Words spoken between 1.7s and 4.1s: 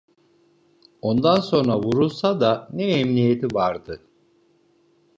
vurulsa da ne ehemmiyeti vardı.